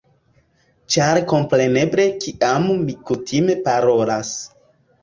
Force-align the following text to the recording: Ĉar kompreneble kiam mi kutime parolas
Ĉar 0.95 1.19
kompreneble 1.33 2.09
kiam 2.25 2.69
mi 2.89 2.97
kutime 3.11 3.61
parolas 3.71 4.35